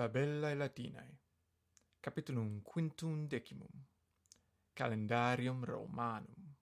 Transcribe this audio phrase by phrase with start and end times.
[0.00, 1.18] Fabellae Latinae
[2.00, 3.68] Capitulum quintum decimum.
[4.72, 6.56] Calendarium Romanum.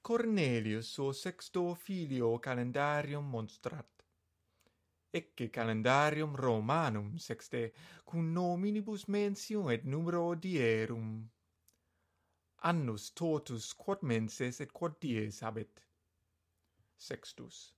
[0.00, 4.04] Cornelius suo sexto filio calendarium monstrat.
[5.10, 7.72] Ecce calendarium Romanum sexte
[8.04, 11.28] cum nominibus mensium et numero dierum
[12.58, 15.82] annus totus quod menses et quod dies habet.
[16.96, 17.74] Sextus.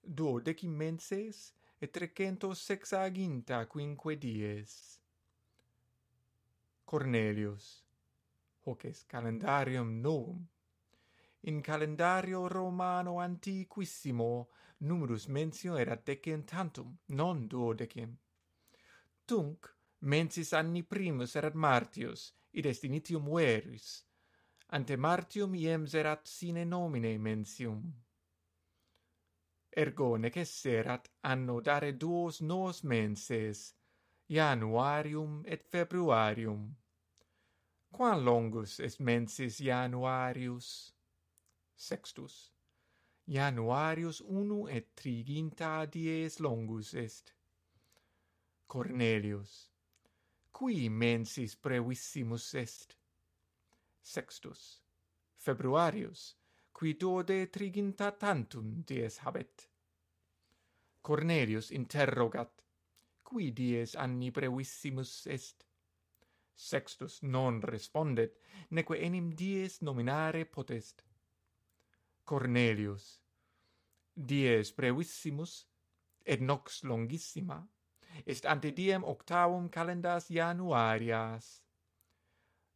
[0.00, 1.52] Duo decim menses
[1.84, 4.98] et trecento sexaginta quinque dies.
[6.82, 7.84] Cornelius,
[8.64, 10.46] hoc est calendarium novum,
[11.40, 18.16] in calendario Romano antiquissimo numerus mentio erat decem tantum, non duodecim.
[19.26, 24.06] Tunc mensis anni primus erat Martius, id est initium veris,
[24.68, 28.03] ante Martium iems erat sine nomine mensium
[29.76, 33.74] ergo necesserat anno dare duos nos menses,
[34.28, 36.76] januarium et februarium.
[37.92, 40.92] Quam longus est mensis januarius?
[41.76, 42.52] Sextus.
[43.26, 47.32] Januarius unu et triginta dies longus est.
[48.68, 49.70] Cornelius.
[50.52, 52.96] Qui mensis brevissimus est?
[54.02, 54.80] Sextus.
[55.36, 56.34] Februarius
[56.74, 59.68] qui duode triginta tantum dies habet.
[61.02, 62.50] Cornelius interrogat,
[63.22, 65.64] qui dies anni brevissimus est?
[66.56, 68.34] Sextus non respondet,
[68.70, 71.04] neque enim dies nominare potest.
[72.24, 73.20] Cornelius,
[74.14, 75.66] dies brevissimus,
[76.26, 77.60] et nox longissima,
[78.26, 81.60] est ante diem octavum calendas januarias.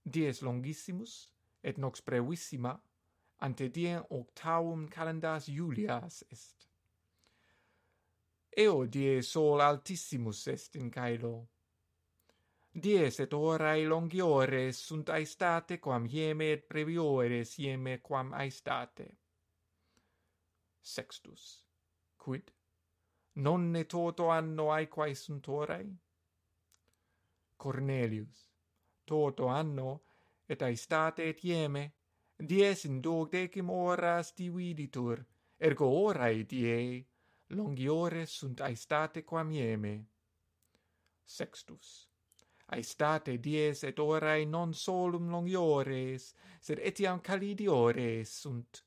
[0.04, 2.78] Dies longissimus, et nox brevissima,
[3.40, 6.68] ante diem octavum calendas Julias est.
[8.56, 11.48] Eo die sol altissimus est in Caelo.
[12.74, 19.06] Dies et orae longiores sunt aestate quam ieme et previores ieme quam aestate.
[20.80, 21.64] Sextus.
[22.16, 22.50] Quid?
[23.36, 25.86] Nonne toto anno aequae sunt orae?
[27.56, 28.48] Cornelius.
[29.06, 30.00] Toto anno
[30.48, 31.84] et aestate et ieme
[32.38, 35.24] dies in decim horas dividitur,
[35.58, 37.04] ergo orae die,
[37.50, 40.06] longiores sunt aestate quam ieme.
[41.24, 42.08] Sextus.
[42.68, 48.84] Aestate dies et orae non solum longiores, sed etiam calidiores sunt.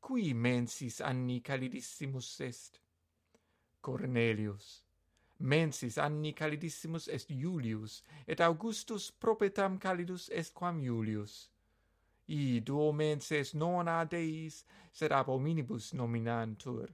[0.00, 2.80] Qui mensis anni calidissimus est?
[3.80, 4.84] Cornelius.
[5.38, 11.50] Mensis anni calidissimus est Julius, et Augustus propetam calidus est quam Julius
[12.28, 16.88] ido menses nona deis, sed ab hominibus nominantur.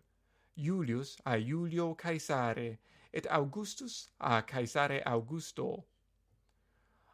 [0.55, 2.79] Julius a Julio Caesare,
[3.13, 5.85] et Augustus a Caesare Augusto.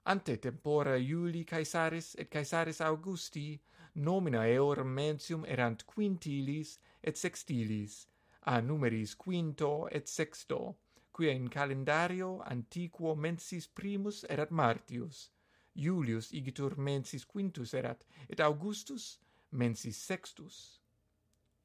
[0.05, 3.61] Ante tempora Iuli Caesaris et Caesaris Augusti
[3.95, 8.07] nomina eorum mensium erant quintilis et sextilis,
[8.47, 10.77] a numeris quinto et sexto,
[11.13, 15.29] quia in calendario antiquo mensis primus erat martius,
[15.79, 19.19] Julius igitur mensis quintus erat, et Augustus
[19.51, 20.81] mensis sextus.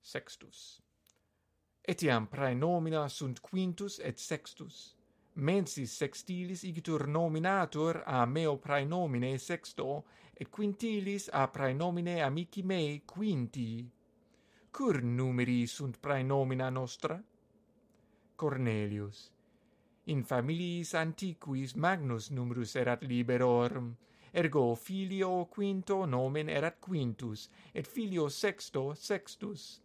[0.02, 0.82] Sextus.
[1.82, 4.96] Etiam prae nomina sunt quintus et sextus.
[5.36, 10.04] Mensis sextilis igitur nominatur a meo praenomine sexto,
[10.36, 13.90] et quintilis a praenomine amici mei quinti.
[14.72, 17.22] Cur numeri sunt praenomina nostra?
[18.36, 19.32] Cornelius
[20.06, 23.96] In familiis antiquis magnus numerus erat liberorum,
[24.34, 29.80] ergo filio quinto nomen erat quintus, et filio sexto sextus.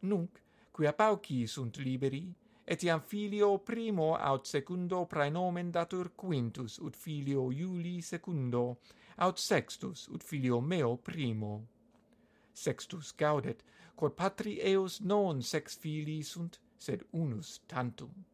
[0.00, 0.40] Nunc,
[0.72, 2.24] quia pauci sunt liberi,
[2.66, 8.78] etiam filio primo aut secundo praenomen datur quintus, ut filio Iuli secundo,
[9.18, 11.68] aut sextus, ut filio meo primo.
[12.52, 13.62] Sextus gaudet,
[13.94, 18.31] quod patri eos non sex filii sunt, sed unus tantum.